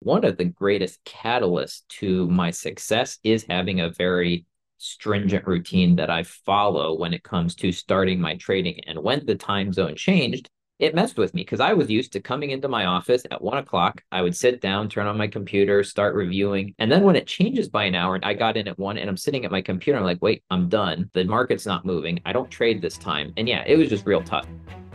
one 0.00 0.24
of 0.24 0.36
the 0.36 0.44
greatest 0.44 1.04
catalysts 1.04 1.82
to 1.88 2.28
my 2.28 2.50
success 2.50 3.18
is 3.24 3.44
having 3.48 3.80
a 3.80 3.90
very 3.90 4.46
stringent 4.78 5.46
routine 5.46 5.96
that 5.96 6.10
I 6.10 6.22
follow 6.22 6.94
when 6.94 7.12
it 7.12 7.24
comes 7.24 7.54
to 7.56 7.72
starting 7.72 8.20
my 8.20 8.36
trading. 8.36 8.80
And 8.86 9.02
when 9.02 9.26
the 9.26 9.34
time 9.34 9.72
zone 9.72 9.96
changed, 9.96 10.48
it 10.78 10.94
messed 10.94 11.18
with 11.18 11.34
me 11.34 11.42
because 11.42 11.58
I 11.58 11.72
was 11.72 11.90
used 11.90 12.12
to 12.12 12.20
coming 12.20 12.50
into 12.50 12.68
my 12.68 12.84
office 12.84 13.24
at 13.32 13.42
one 13.42 13.58
o'clock. 13.58 14.00
I 14.12 14.22
would 14.22 14.36
sit 14.36 14.60
down, 14.60 14.88
turn 14.88 15.08
on 15.08 15.18
my 15.18 15.26
computer, 15.26 15.82
start 15.82 16.14
reviewing. 16.14 16.74
And 16.78 16.90
then 16.90 17.02
when 17.02 17.16
it 17.16 17.26
changes 17.26 17.68
by 17.68 17.84
an 17.84 17.96
hour, 17.96 18.20
I 18.22 18.34
got 18.34 18.56
in 18.56 18.68
at 18.68 18.78
one 18.78 18.96
and 18.96 19.10
I'm 19.10 19.16
sitting 19.16 19.44
at 19.44 19.50
my 19.50 19.60
computer. 19.60 19.98
I'm 19.98 20.04
like, 20.04 20.22
wait, 20.22 20.44
I'm 20.50 20.68
done. 20.68 21.10
The 21.14 21.24
market's 21.24 21.66
not 21.66 21.84
moving. 21.84 22.20
I 22.24 22.32
don't 22.32 22.50
trade 22.50 22.80
this 22.80 22.96
time. 22.96 23.32
And 23.36 23.48
yeah, 23.48 23.64
it 23.66 23.76
was 23.76 23.88
just 23.88 24.06
real 24.06 24.22
tough. 24.22 24.46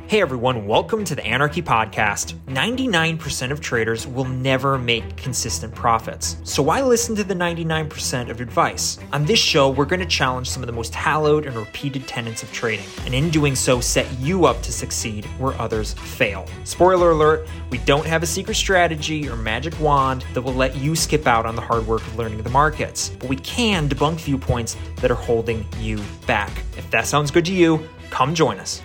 Hey 0.06 0.22
everyone, 0.22 0.68
welcome 0.68 1.06
to 1.06 1.16
the 1.16 1.26
Anarchy 1.26 1.62
Podcast. 1.62 2.34
99% 2.48 3.52
of 3.52 3.62
traders 3.62 4.06
will 4.06 4.26
never 4.26 4.78
make 4.78 5.16
consistent 5.16 5.74
profits. 5.74 6.38
So 6.44 6.62
why 6.62 6.82
listen 6.82 7.16
to 7.16 7.24
the 7.24 7.34
99% 7.34 8.30
of 8.30 8.42
advice? 8.42 9.00
On 9.14 9.26
this 9.26 9.40
show, 9.40 9.70
we're 9.70 9.86
going 9.86 10.02
to 10.02 10.06
challenge 10.06 10.50
some 10.50 10.62
of 10.62 10.68
the 10.68 10.74
most 10.74 10.94
hallowed 10.94 11.46
and 11.48 11.56
repeated 11.56 12.06
tenets 12.06 12.44
of 12.44 12.52
trading, 12.52 12.86
and 13.06 13.16
in 13.16 13.32
doing 13.32 13.56
so, 13.56 13.80
set 13.80 14.06
you 14.20 14.46
up 14.46 14.62
to 14.64 14.74
succeed 14.74 15.26
where 15.40 15.60
others 15.60 15.94
fail. 15.94 16.46
Spoiler 16.66 17.12
alert, 17.12 17.48
we 17.72 17.80
don't 17.80 18.06
have 18.06 18.22
a 18.22 18.28
secret 18.28 18.56
strategy 18.56 19.28
or 19.28 19.38
magic 19.38 19.80
wand 19.80 20.26
that 20.34 20.42
will 20.42 20.54
let 20.54 20.76
you 20.76 20.96
skip 20.96 21.26
out 21.26 21.46
on 21.48 21.56
the 21.56 21.62
hard 21.62 21.88
work 21.88 22.02
of 22.02 22.18
learning 22.18 22.44
the 22.44 22.50
markets, 22.50 23.10
but 23.20 23.30
we 23.30 23.38
can 23.38 23.90
debunk 23.90 24.20
viewpoints 24.20 24.76
that 24.98 25.10
are 25.10 25.16
holding 25.16 25.66
you 25.80 26.00
back. 26.28 26.52
If 26.78 26.92
that 26.92 27.08
sounds 27.08 27.32
good 27.32 27.46
to 27.46 27.54
you, 27.54 27.88
come 28.12 28.36
join 28.36 28.60
us. 28.60 28.84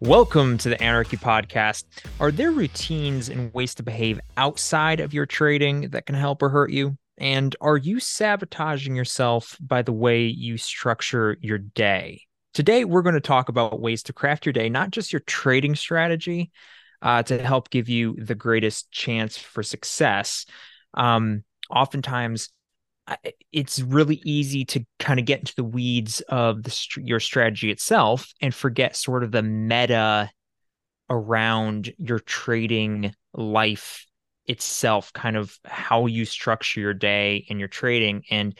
Welcome 0.00 0.56
to 0.58 0.70
the 0.70 0.82
Anarchy 0.82 1.18
Podcast. 1.18 1.84
Are 2.20 2.30
there 2.30 2.52
routines 2.52 3.28
and 3.28 3.52
ways 3.52 3.74
to 3.74 3.82
behave 3.82 4.18
outside 4.38 4.98
of 4.98 5.12
your 5.12 5.26
trading 5.26 5.90
that 5.90 6.06
can 6.06 6.14
help 6.14 6.42
or 6.42 6.48
hurt 6.48 6.70
you? 6.70 6.96
And 7.18 7.54
are 7.60 7.76
you 7.76 8.00
sabotaging 8.00 8.96
yourself 8.96 9.58
by 9.60 9.82
the 9.82 9.92
way 9.92 10.24
you 10.24 10.56
structure 10.56 11.36
your 11.42 11.58
day? 11.58 12.22
Today, 12.54 12.86
we're 12.86 13.02
going 13.02 13.14
to 13.14 13.20
talk 13.20 13.50
about 13.50 13.78
ways 13.78 14.02
to 14.04 14.14
craft 14.14 14.46
your 14.46 14.54
day, 14.54 14.70
not 14.70 14.90
just 14.90 15.12
your 15.12 15.20
trading 15.20 15.74
strategy, 15.74 16.50
uh, 17.02 17.22
to 17.24 17.36
help 17.42 17.68
give 17.68 17.90
you 17.90 18.16
the 18.16 18.34
greatest 18.34 18.90
chance 18.90 19.36
for 19.36 19.62
success. 19.62 20.46
Um, 20.94 21.44
oftentimes, 21.68 22.48
it's 23.52 23.80
really 23.80 24.20
easy 24.24 24.64
to 24.66 24.84
kind 24.98 25.18
of 25.18 25.26
get 25.26 25.40
into 25.40 25.54
the 25.56 25.64
weeds 25.64 26.20
of 26.28 26.62
the, 26.62 26.86
your 26.98 27.20
strategy 27.20 27.70
itself 27.70 28.32
and 28.40 28.54
forget 28.54 28.96
sort 28.96 29.24
of 29.24 29.32
the 29.32 29.42
meta 29.42 30.30
around 31.08 31.92
your 31.98 32.20
trading 32.20 33.14
life 33.34 34.06
itself 34.46 35.12
kind 35.12 35.36
of 35.36 35.58
how 35.64 36.06
you 36.06 36.24
structure 36.24 36.80
your 36.80 36.94
day 36.94 37.46
and 37.48 37.58
your 37.58 37.68
trading. 37.68 38.24
And 38.30 38.56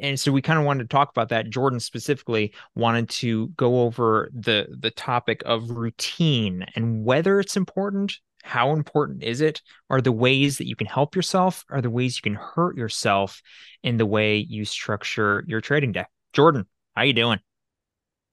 and 0.00 0.18
so 0.18 0.32
we 0.32 0.42
kind 0.42 0.58
of 0.58 0.64
wanted 0.64 0.84
to 0.84 0.88
talk 0.88 1.10
about 1.10 1.28
that. 1.28 1.48
Jordan 1.48 1.78
specifically 1.78 2.52
wanted 2.74 3.08
to 3.08 3.48
go 3.48 3.82
over 3.82 4.30
the 4.34 4.66
the 4.80 4.90
topic 4.90 5.42
of 5.46 5.70
routine 5.70 6.66
and 6.74 7.04
whether 7.04 7.38
it's 7.38 7.56
important 7.56 8.18
how 8.46 8.72
important 8.72 9.22
is 9.22 9.40
it? 9.40 9.60
Are 9.90 10.00
the 10.00 10.12
ways 10.12 10.58
that 10.58 10.68
you 10.68 10.76
can 10.76 10.86
help 10.86 11.16
yourself 11.16 11.64
are 11.68 11.82
the 11.82 11.90
ways 11.90 12.16
you 12.16 12.22
can 12.22 12.34
hurt 12.34 12.76
yourself 12.76 13.42
in 13.82 13.96
the 13.96 14.06
way 14.06 14.38
you 14.38 14.64
structure 14.64 15.44
your 15.46 15.60
trading 15.60 15.92
deck? 15.92 16.10
jordan 16.32 16.66
how 16.94 17.02
are 17.02 17.06
you 17.06 17.12
doing? 17.12 17.38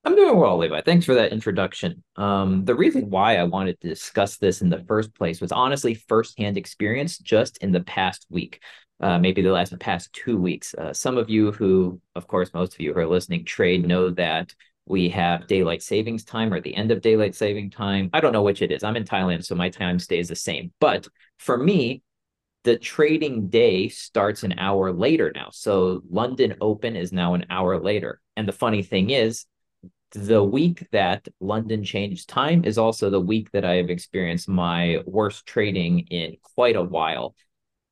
I'm 0.06 0.16
doing 0.16 0.38
well 0.38 0.58
levi. 0.58 0.81
Thanks 0.81 1.06
for 1.06 1.16
that 1.16 1.31
introduction. 1.31 2.03
Um, 2.17 2.66
the 2.66 2.75
reason 2.75 3.09
why 3.09 3.38
i 3.38 3.44
wanted 3.44 3.80
to 3.81 3.89
discuss 3.89 4.38
this 4.38 4.61
in 4.61 4.69
the 4.69 4.84
first 4.88 5.14
place 5.16 5.41
was 5.41 5.52
honestly 5.52 5.95
firsthand 5.95 6.58
experience 6.58 7.17
just 7.17 7.58
in 7.58 7.72
the 7.72 7.81
past 7.81 8.25
week 8.30 8.61
uh, 9.03 9.19
maybe 9.19 9.41
the 9.41 9.52
last 9.52 9.78
past 9.80 10.14
two 10.14 10.38
weeks. 10.38 10.73
Uh, 10.75 10.94
some 10.94 11.17
of 11.17 11.30
you 11.30 11.52
who 11.52 12.00
of 12.16 12.28
course 12.28 12.53
most 12.53 12.73
of 12.73 12.80
you 12.80 12.94
who 12.94 13.00
are 13.00 13.08
listening 13.08 13.44
trade 13.44 13.86
know 13.86 14.09
that 14.11 14.53
we 14.85 15.09
have 15.09 15.47
daylight 15.47 15.81
savings 15.81 16.23
time 16.23 16.53
or 16.53 16.59
the 16.59 16.75
end 16.75 16.91
of 16.91 17.01
daylight 17.01 17.35
saving 17.35 17.69
time. 17.69 18.09
I 18.13 18.19
don't 18.19 18.33
know 18.33 18.44
which 18.44 18.61
it 18.61 18.71
is. 18.71 18.83
I'm 18.83 18.95
in 18.95 19.05
Thailand, 19.05 19.45
so 19.45 19.55
my 19.55 19.69
time 19.69 19.99
stays 19.99 20.27
the 20.27 20.35
same. 20.35 20.71
But 20.79 21.07
for 21.38 21.57
me, 21.57 22.01
the 22.63 22.77
trading 22.77 23.49
day 23.49 23.89
starts 23.89 24.43
an 24.43 24.57
hour 24.57 24.91
later 24.91 25.31
now. 25.33 25.49
So 25.51 26.01
London 26.09 26.55
Open 26.61 26.95
is 26.95 27.11
now 27.11 27.33
an 27.33 27.45
hour 27.49 27.79
later. 27.79 28.22
And 28.35 28.47
the 28.47 28.53
funny 28.53 28.83
thing 28.83 29.09
is, 29.09 29.45
the 30.11 30.43
week 30.43 30.88
that 30.91 31.27
London 31.39 31.83
changed 31.83 32.29
time 32.29 32.66
is 32.66 32.77
also 32.77 33.09
the 33.09 33.19
week 33.19 33.51
that 33.51 33.66
I 33.66 33.75
have 33.75 33.89
experienced 33.89 34.47
my 34.47 34.99
worst 35.05 35.45
trading 35.45 36.01
in 36.11 36.38
quite 36.55 36.75
a 36.75 36.83
while. 36.83 37.35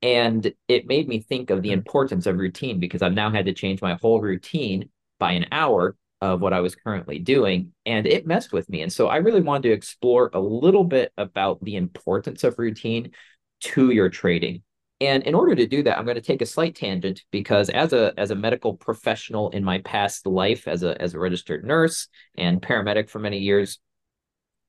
And 0.04 0.52
it 0.68 0.88
made 0.88 1.08
me 1.08 1.20
think 1.20 1.50
of 1.50 1.62
the 1.62 1.70
hmm. 1.70 1.80
importance 1.80 2.26
of 2.26 2.38
routine 2.38 2.80
because 2.80 3.02
I've 3.02 3.14
now 3.14 3.32
had 3.32 3.46
to 3.46 3.54
change 3.54 3.82
my 3.82 3.98
whole 4.02 4.22
routine 4.22 4.90
by 5.20 5.34
an 5.34 5.48
hour 5.52 5.96
of 6.22 6.40
what 6.40 6.54
I 6.54 6.60
was 6.60 6.76
currently 6.76 7.20
doing, 7.20 7.74
and 7.86 8.06
it 8.06 8.28
messed 8.28 8.54
with 8.54 8.70
me. 8.70 8.82
And 8.82 8.94
so 8.94 9.08
I 9.08 9.18
really 9.18 9.42
wanted 9.42 9.70
to 9.70 9.74
explore 9.74 10.30
a 10.34 10.40
little 10.40 10.84
bit 10.84 11.12
about 11.18 11.64
the 11.64 11.76
importance 11.76 12.44
of 12.44 12.60
routine 12.60 13.12
to 13.62 13.92
your 13.92 14.10
trading. 14.10 14.62
And 15.00 15.24
in 15.24 15.34
order 15.34 15.56
to 15.56 15.66
do 15.66 15.82
that, 15.84 15.98
I'm 15.98 16.06
going 16.06 16.16
to 16.16 16.22
take 16.22 16.44
a 16.44 16.46
slight 16.46 16.76
tangent 16.76 17.24
because 17.32 17.70
as 17.72 17.92
a 17.92 18.14
as 18.18 18.30
a 18.30 18.36
medical 18.36 18.76
professional 18.76 19.50
in 19.50 19.64
my 19.64 19.80
past 19.80 20.28
life 20.28 20.68
as 20.68 20.84
a 20.84 21.02
as 21.02 21.16
a 21.16 21.20
registered 21.20 21.66
nurse 21.66 22.08
and 22.38 22.62
paramedic 22.62 23.10
for 23.10 23.18
many 23.18 23.40
years, 23.40 23.80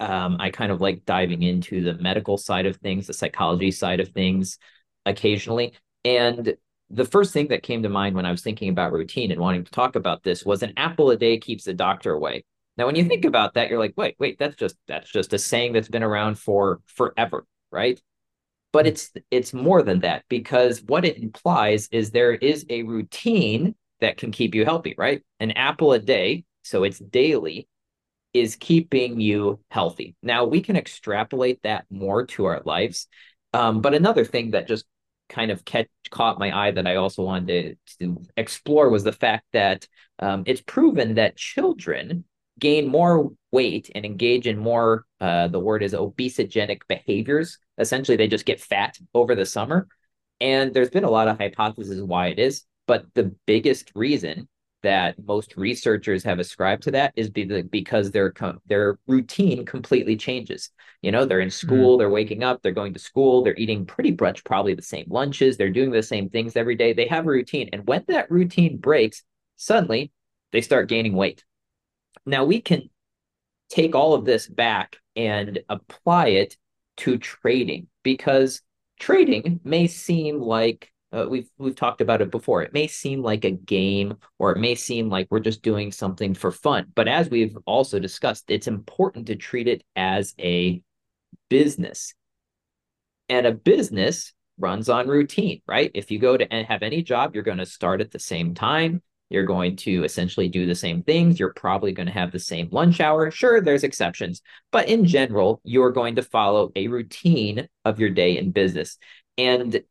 um, 0.00 0.38
I 0.40 0.50
kind 0.50 0.72
of 0.72 0.80
like 0.80 1.04
diving 1.04 1.42
into 1.42 1.82
the 1.82 1.94
medical 1.94 2.38
side 2.38 2.64
of 2.64 2.76
things, 2.76 3.06
the 3.06 3.12
psychology 3.12 3.70
side 3.70 4.00
of 4.00 4.08
things 4.08 4.58
occasionally. 5.04 5.74
And 6.02 6.56
the 6.92 7.06
first 7.06 7.32
thing 7.32 7.48
that 7.48 7.62
came 7.62 7.82
to 7.82 7.88
mind 7.88 8.14
when 8.14 8.26
I 8.26 8.30
was 8.30 8.42
thinking 8.42 8.68
about 8.68 8.92
routine 8.92 9.32
and 9.32 9.40
wanting 9.40 9.64
to 9.64 9.70
talk 9.70 9.96
about 9.96 10.22
this 10.22 10.44
was 10.44 10.62
an 10.62 10.74
apple 10.76 11.10
a 11.10 11.16
day 11.16 11.38
keeps 11.38 11.64
the 11.64 11.72
doctor 11.72 12.12
away. 12.12 12.44
Now, 12.76 12.86
when 12.86 12.96
you 12.96 13.04
think 13.04 13.24
about 13.24 13.54
that, 13.54 13.68
you're 13.68 13.78
like, 13.78 13.94
wait, 13.96 14.16
wait, 14.18 14.38
that's 14.38 14.56
just 14.56 14.76
that's 14.86 15.10
just 15.10 15.32
a 15.32 15.38
saying 15.38 15.72
that's 15.72 15.88
been 15.88 16.02
around 16.02 16.38
for 16.38 16.80
forever, 16.86 17.46
right? 17.70 18.00
But 18.72 18.86
it's 18.86 19.10
it's 19.30 19.52
more 19.54 19.82
than 19.82 20.00
that 20.00 20.24
because 20.28 20.82
what 20.82 21.04
it 21.04 21.18
implies 21.18 21.88
is 21.92 22.10
there 22.10 22.32
is 22.32 22.64
a 22.68 22.82
routine 22.82 23.74
that 24.00 24.18
can 24.18 24.30
keep 24.30 24.54
you 24.54 24.64
healthy, 24.64 24.94
right? 24.98 25.22
An 25.40 25.52
apple 25.52 25.92
a 25.92 25.98
day, 25.98 26.44
so 26.62 26.84
it's 26.84 26.98
daily, 26.98 27.68
is 28.34 28.56
keeping 28.56 29.20
you 29.20 29.60
healthy. 29.70 30.14
Now 30.22 30.44
we 30.44 30.60
can 30.60 30.76
extrapolate 30.76 31.62
that 31.62 31.86
more 31.90 32.26
to 32.26 32.46
our 32.46 32.62
lives. 32.64 33.06
Um, 33.54 33.80
but 33.82 33.94
another 33.94 34.24
thing 34.24 34.52
that 34.52 34.68
just 34.68 34.86
kind 35.32 35.50
of 35.50 35.64
catch, 35.64 35.88
caught 36.10 36.38
my 36.38 36.56
eye 36.56 36.70
that 36.70 36.86
I 36.86 36.96
also 36.96 37.24
wanted 37.24 37.78
to, 37.98 38.04
to 38.04 38.22
explore 38.36 38.90
was 38.90 39.02
the 39.02 39.12
fact 39.12 39.46
that 39.52 39.88
um, 40.18 40.44
it's 40.46 40.60
proven 40.60 41.14
that 41.14 41.36
children 41.36 42.24
gain 42.60 42.86
more 42.86 43.32
weight 43.50 43.90
and 43.94 44.04
engage 44.04 44.46
in 44.46 44.58
more, 44.58 45.04
uh, 45.20 45.48
the 45.48 45.58
word 45.58 45.82
is 45.82 45.94
obesogenic 45.94 46.82
behaviors. 46.86 47.58
Essentially, 47.78 48.16
they 48.16 48.28
just 48.28 48.44
get 48.44 48.60
fat 48.60 48.98
over 49.14 49.34
the 49.34 49.46
summer. 49.46 49.88
And 50.40 50.74
there's 50.74 50.90
been 50.90 51.04
a 51.04 51.10
lot 51.10 51.28
of 51.28 51.38
hypotheses 51.38 52.02
why 52.02 52.28
it 52.28 52.38
is. 52.38 52.64
But 52.86 53.06
the 53.14 53.34
biggest 53.46 53.90
reason 53.94 54.48
that 54.82 55.14
most 55.24 55.56
researchers 55.56 56.24
have 56.24 56.38
ascribed 56.38 56.82
to 56.84 56.90
that 56.90 57.12
is 57.16 57.30
because 57.30 58.10
their 58.10 58.32
their 58.66 58.98
routine 59.06 59.64
completely 59.64 60.16
changes. 60.16 60.70
You 61.02 61.12
know, 61.12 61.24
they're 61.24 61.40
in 61.40 61.48
mm-hmm. 61.48 61.66
school, 61.66 61.96
mm. 61.96 61.98
they're 61.98 62.10
waking 62.10 62.42
up, 62.42 62.62
they're 62.62 62.72
going 62.72 62.94
to 62.94 62.98
school, 62.98 63.42
they're 63.42 63.56
eating 63.56 63.86
pretty 63.86 64.16
much 64.20 64.44
probably 64.44 64.74
the 64.74 64.82
same 64.82 65.06
lunches, 65.08 65.56
they're 65.56 65.70
doing 65.70 65.90
the 65.90 66.02
same 66.02 66.28
things 66.28 66.56
every 66.56 66.74
day. 66.74 66.92
They 66.92 67.06
have 67.06 67.26
a 67.26 67.30
routine, 67.30 67.70
and 67.72 67.86
when 67.86 68.04
that 68.08 68.30
routine 68.30 68.78
breaks, 68.78 69.22
suddenly 69.56 70.12
they 70.52 70.60
start 70.60 70.88
gaining 70.88 71.14
weight. 71.14 71.44
Now 72.26 72.44
we 72.44 72.60
can 72.60 72.90
take 73.68 73.94
all 73.94 74.14
of 74.14 74.24
this 74.24 74.46
back 74.46 74.96
and 75.16 75.60
apply 75.68 76.28
it 76.28 76.56
to 76.98 77.18
trading 77.18 77.86
because 78.02 78.62
trading 79.00 79.60
may 79.64 79.86
seem 79.86 80.40
like 80.40 80.91
uh, 81.12 81.26
we've 81.28 81.48
we've 81.58 81.76
talked 81.76 82.00
about 82.00 82.22
it 82.22 82.30
before. 82.30 82.62
It 82.62 82.72
may 82.72 82.86
seem 82.86 83.22
like 83.22 83.44
a 83.44 83.50
game, 83.50 84.16
or 84.38 84.52
it 84.52 84.58
may 84.58 84.74
seem 84.74 85.08
like 85.08 85.28
we're 85.30 85.40
just 85.40 85.62
doing 85.62 85.92
something 85.92 86.34
for 86.34 86.50
fun. 86.50 86.86
But 86.94 87.08
as 87.08 87.28
we've 87.28 87.56
also 87.66 87.98
discussed, 87.98 88.44
it's 88.48 88.66
important 88.66 89.26
to 89.26 89.36
treat 89.36 89.68
it 89.68 89.84
as 89.94 90.34
a 90.38 90.82
business. 91.50 92.14
And 93.28 93.46
a 93.46 93.52
business 93.52 94.32
runs 94.58 94.88
on 94.88 95.08
routine, 95.08 95.62
right? 95.66 95.90
If 95.94 96.10
you 96.10 96.18
go 96.18 96.36
to 96.36 96.46
have 96.68 96.82
any 96.82 97.02
job, 97.02 97.34
you're 97.34 97.44
going 97.44 97.58
to 97.58 97.66
start 97.66 98.00
at 98.00 98.10
the 98.10 98.18
same 98.18 98.54
time. 98.54 99.02
You're 99.30 99.46
going 99.46 99.76
to 99.76 100.04
essentially 100.04 100.48
do 100.48 100.66
the 100.66 100.74
same 100.74 101.02
things. 101.02 101.40
You're 101.40 101.54
probably 101.54 101.92
going 101.92 102.06
to 102.06 102.12
have 102.12 102.32
the 102.32 102.38
same 102.38 102.68
lunch 102.70 103.00
hour. 103.00 103.30
Sure, 103.30 103.62
there's 103.62 103.84
exceptions, 103.84 104.42
but 104.70 104.88
in 104.88 105.06
general, 105.06 105.62
you're 105.64 105.90
going 105.90 106.16
to 106.16 106.22
follow 106.22 106.70
a 106.76 106.88
routine 106.88 107.66
of 107.86 107.98
your 107.98 108.10
day 108.10 108.36
in 108.36 108.50
business. 108.50 108.98
And 109.38 109.82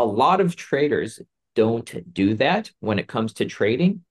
a 0.00 0.04
lot 0.04 0.40
of 0.40 0.56
traders 0.56 1.20
don't 1.54 2.12
do 2.12 2.34
that 2.34 2.70
when 2.80 2.98
it 2.98 3.08
comes 3.08 3.34
to 3.34 3.44
trading. 3.44 4.04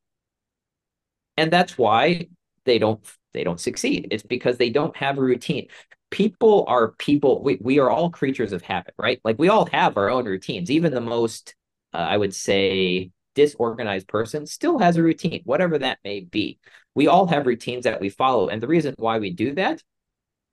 And 1.37 1.51
that's 1.51 1.77
why 1.77 2.27
they 2.65 2.79
don't 2.79 3.03
they 3.33 3.43
don't 3.43 3.59
succeed. 3.59 4.07
It's 4.11 4.23
because 4.23 4.57
they 4.57 4.69
don't 4.69 4.95
have 4.97 5.17
a 5.17 5.21
routine. 5.21 5.67
People 6.11 6.65
are 6.67 6.89
people. 6.93 7.43
We 7.43 7.57
we 7.61 7.79
are 7.79 7.89
all 7.89 8.09
creatures 8.09 8.51
of 8.51 8.61
habit, 8.61 8.93
right? 8.97 9.19
Like 9.23 9.39
we 9.39 9.49
all 9.49 9.67
have 9.67 9.97
our 9.97 10.09
own 10.09 10.25
routines. 10.25 10.69
Even 10.71 10.93
the 10.93 11.01
most, 11.01 11.55
uh, 11.93 11.97
I 11.97 12.17
would 12.17 12.35
say, 12.35 13.11
disorganized 13.35 14.07
person 14.07 14.45
still 14.45 14.79
has 14.79 14.97
a 14.97 15.03
routine, 15.03 15.41
whatever 15.45 15.77
that 15.79 15.99
may 16.03 16.21
be. 16.21 16.59
We 16.95 17.07
all 17.07 17.27
have 17.27 17.47
routines 17.47 17.85
that 17.85 18.01
we 18.01 18.09
follow, 18.09 18.49
and 18.49 18.61
the 18.61 18.67
reason 18.67 18.95
why 18.97 19.19
we 19.19 19.31
do 19.31 19.53
that 19.53 19.81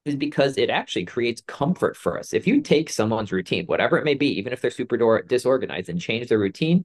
is 0.06 0.16
because 0.16 0.56
it 0.56 0.70
actually 0.70 1.04
creates 1.04 1.42
comfort 1.46 1.96
for 1.96 2.18
us. 2.18 2.32
If 2.32 2.46
you 2.46 2.60
take 2.62 2.88
someone's 2.88 3.32
routine, 3.32 3.66
whatever 3.66 3.98
it 3.98 4.04
may 4.04 4.14
be, 4.14 4.38
even 4.38 4.52
if 4.52 4.60
they're 4.62 4.70
super 4.70 5.22
disorganized, 5.22 5.88
and 5.88 6.00
change 6.00 6.28
their 6.28 6.38
routine, 6.38 6.84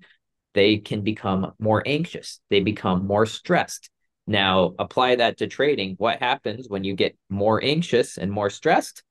they 0.54 0.78
can 0.78 1.02
become 1.02 1.54
more 1.60 1.84
anxious. 1.86 2.42
They 2.50 2.60
become 2.60 3.06
more 3.06 3.26
stressed. 3.26 3.90
Now, 4.28 4.74
apply 4.80 5.18
that 5.18 5.38
to 5.38 5.48
trading. 5.48 5.96
What 5.98 6.20
happens 6.20 6.68
when 6.68 6.84
you 6.84 6.96
get 6.96 7.16
more 7.30 7.64
anxious 7.64 8.18
and 8.18 8.32
more 8.32 8.50
stressed? 8.50 9.04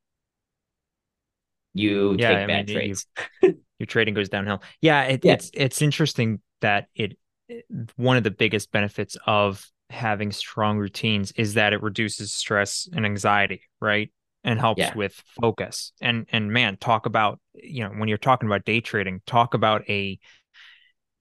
You 1.73 2.17
yeah, 2.19 2.29
take 2.29 2.39
I 2.39 2.47
bad 2.47 2.67
mean, 2.67 2.77
trades. 2.77 3.07
You, 3.43 3.63
your 3.79 3.87
trading 3.87 4.15
goes 4.15 4.29
downhill. 4.29 4.63
Yeah, 4.81 5.05
it, 5.05 5.25
yeah, 5.25 5.35
it's 5.35 5.51
it's 5.55 5.83
interesting 5.83 6.41
that 6.61 6.89
it, 6.95 7.17
it 7.49 7.65
one 7.97 8.17
of 8.17 8.25
the 8.25 8.31
biggest 8.31 8.73
benefits 8.73 9.17
of 9.25 9.65
having 9.91 10.33
strong 10.33 10.79
routines 10.79 11.33
is 11.33 11.55
that 11.55 11.73
it 11.73 11.83
reduces 11.83 12.33
stress 12.33 12.89
and 12.93 13.05
anxiety, 13.05 13.63
right? 13.81 14.11
And 14.43 14.59
helps 14.59 14.79
yeah. 14.79 14.95
with 14.95 15.23
focus. 15.41 15.93
And 16.01 16.27
and 16.33 16.51
man, 16.53 16.79
talk 16.79 17.05
about, 17.07 17.41
you 17.55 17.85
know, 17.85 17.91
when 17.91 18.09
you're 18.09 18.17
talking 18.17 18.49
about 18.49 18.65
day 18.65 18.81
trading, 18.81 19.21
talk 19.27 19.55
about 19.55 19.89
a 19.89 20.19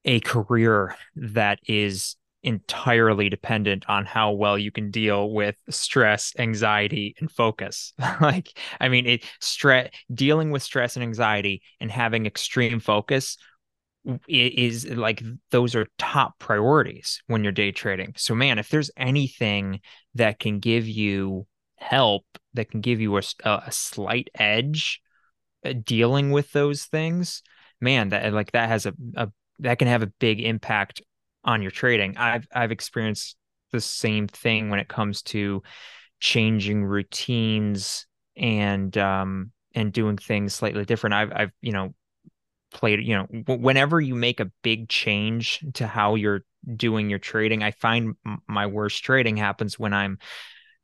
a 0.06 0.22
career 0.22 0.96
that 1.16 1.60
is 1.68 2.16
entirely 2.44 3.28
dependent 3.30 3.84
on 3.90 4.06
how 4.06 4.32
well 4.32 4.58
you 4.58 4.72
can 4.72 4.92
deal 4.92 5.32
with 5.32 5.58
stress, 5.70 6.34
anxiety, 6.40 7.16
and 7.20 7.30
focus. 7.30 7.94
like, 8.22 8.58
I 8.80 8.88
mean, 8.88 9.06
it 9.06 9.24
stress 9.40 9.90
dealing 10.14 10.52
with 10.52 10.64
stress 10.64 10.96
and 10.96 11.04
anxiety 11.04 11.62
and 11.82 11.92
having 11.92 12.26
extreme 12.26 12.80
focus 12.80 13.38
is 14.28 14.88
like 14.88 15.24
those 15.52 15.76
are 15.76 15.88
top 15.98 16.40
priorities 16.40 17.22
when 17.28 17.44
you're 17.44 17.52
day 17.52 17.72
trading. 17.72 18.14
So 18.18 18.36
man, 18.36 18.60
if 18.60 18.70
there's 18.70 18.92
anything 18.98 19.82
that 20.16 20.40
can 20.40 20.60
give 20.60 20.88
you 20.88 21.48
help, 21.78 22.26
that 22.54 22.72
can 22.72 22.82
give 22.82 23.00
you 23.00 23.18
a, 23.18 23.22
a 23.46 23.72
slight 23.72 24.30
edge 24.36 25.02
uh, 25.66 25.74
dealing 25.84 26.32
with 26.32 26.52
those 26.52 26.86
things, 26.86 27.42
man, 27.82 28.10
that 28.10 28.34
like 28.34 28.52
that 28.54 28.70
has 28.70 28.86
a, 28.86 28.94
a 29.16 29.30
that 29.60 29.78
can 29.78 29.88
have 29.88 30.04
a 30.04 30.12
big 30.20 30.40
impact 30.42 31.02
on 31.44 31.62
your 31.62 31.72
trading. 31.72 32.18
I've 32.18 32.48
I've 32.54 32.72
experienced 32.72 33.36
the 33.72 33.82
same 33.82 34.28
thing 34.28 34.70
when 34.70 34.80
it 34.80 34.88
comes 34.88 35.22
to 35.22 35.62
changing 36.20 36.84
routines 36.84 38.06
and 38.36 38.98
um 38.98 39.52
and 39.76 39.94
doing 39.94 40.18
things 40.18 40.54
slightly 40.54 40.86
different. 40.86 41.14
I've 41.14 41.32
I've 41.34 41.52
you 41.62 41.72
know 41.72 41.94
played 42.72 43.02
you 43.02 43.16
know 43.16 43.26
whenever 43.56 44.00
you 44.00 44.16
make 44.16 44.40
a 44.40 44.52
big 44.64 44.90
change 44.90 45.64
to 45.74 45.88
how 45.88 46.16
you're 46.16 46.44
doing 46.76 47.10
your 47.10 47.20
trading 47.20 47.64
i 47.64 47.72
find 47.72 48.16
my 48.48 48.68
worst 48.68 49.04
trading 49.04 49.38
happens 49.38 49.80
when 49.80 49.94
i'm 49.94 50.18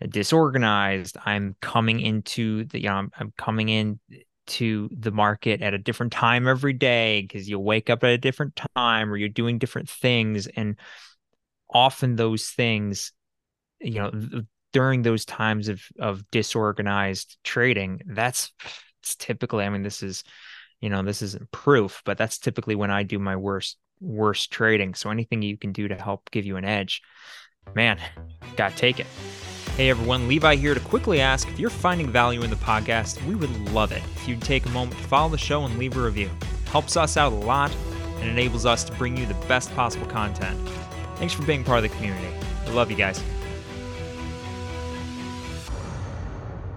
disorganized 0.09 1.17
i'm 1.25 1.55
coming 1.61 1.99
into 1.99 2.65
the 2.65 2.81
you 2.81 2.89
know 2.89 2.95
i'm, 2.95 3.11
I'm 3.17 3.33
coming 3.37 3.69
in 3.69 3.99
to 4.47 4.89
the 4.91 5.11
market 5.11 5.61
at 5.61 5.73
a 5.73 5.77
different 5.77 6.11
time 6.11 6.47
every 6.47 6.73
day 6.73 7.21
because 7.21 7.49
you 7.49 7.59
wake 7.59 7.89
up 7.89 8.03
at 8.03 8.11
a 8.11 8.17
different 8.17 8.59
time 8.75 9.11
or 9.11 9.17
you're 9.17 9.29
doing 9.29 9.57
different 9.57 9.89
things 9.89 10.47
and 10.47 10.77
often 11.73 12.15
those 12.15 12.49
things 12.49 13.11
you 13.79 13.95
know 13.95 14.11
during 14.71 15.01
those 15.01 15.25
times 15.25 15.67
of 15.67 15.81
of 15.99 16.29
disorganized 16.31 17.37
trading 17.43 18.01
that's 18.05 18.53
it's 19.01 19.15
typically 19.15 19.63
i 19.63 19.69
mean 19.69 19.83
this 19.83 20.03
is 20.03 20.23
you 20.85 20.91
know 20.91 21.01
this 21.01 21.23
isn't 21.23 21.49
proof 21.49 22.03
but 22.05 22.15
that's 22.15 22.37
typically 22.37 22.75
when 22.75 22.91
i 22.91 23.01
do 23.01 23.17
my 23.17 23.35
worst 23.35 23.77
worst 23.99 24.51
trading. 24.51 24.93
So 24.93 25.09
anything 25.09 25.41
you 25.41 25.57
can 25.57 25.71
do 25.71 25.87
to 25.87 25.95
help 25.95 26.29
give 26.31 26.45
you 26.45 26.57
an 26.57 26.65
edge 26.65 27.01
man 27.73 27.99
gotta 28.55 28.75
take 28.75 28.99
it. 28.99 29.07
Hey 29.77 29.89
everyone 29.89 30.27
levi 30.27 30.55
here 30.55 30.75
to 30.75 30.79
quickly 30.79 31.19
ask 31.19 31.47
if 31.47 31.59
you're 31.59 31.69
finding 31.69 32.09
value 32.09 32.43
in 32.43 32.49
the 32.49 32.55
podcast 32.57 33.25
we 33.25 33.35
would 33.35 33.49
love 33.71 33.91
it 33.91 34.03
if 34.15 34.27
you'd 34.27 34.41
take 34.41 34.65
a 34.65 34.69
moment 34.69 35.01
to 35.01 35.07
follow 35.07 35.29
the 35.29 35.37
show 35.37 35.65
and 35.65 35.77
leave 35.79 35.97
a 35.97 36.01
review. 36.01 36.29
Helps 36.67 36.97
us 36.97 37.17
out 37.17 37.33
a 37.33 37.35
lot 37.35 37.75
and 38.19 38.29
enables 38.29 38.65
us 38.65 38.83
to 38.83 38.93
bring 38.93 39.17
you 39.17 39.25
the 39.25 39.33
best 39.47 39.73
possible 39.75 40.05
content. 40.05 40.59
Thanks 41.15 41.33
for 41.33 41.43
being 41.43 41.63
part 41.63 41.83
of 41.83 41.89
the 41.89 41.97
community. 41.97 42.27
I 42.67 42.69
love 42.71 42.91
you 42.91 42.97
guys. 42.97 43.23